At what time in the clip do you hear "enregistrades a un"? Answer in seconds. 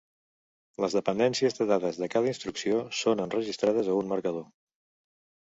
3.27-4.11